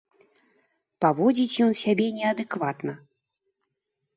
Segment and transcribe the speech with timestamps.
[1.03, 2.93] Паводзіць ён сябе неадэкватна.